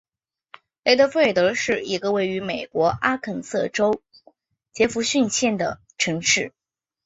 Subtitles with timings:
[0.83, 4.01] 雷德菲尔德是一个位于美国阿肯色州
[4.73, 6.51] 杰佛逊县的城市。